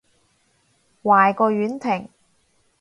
[1.03, 2.09] 壞過婉婷